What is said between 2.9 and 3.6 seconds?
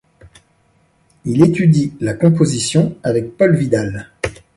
avec Paul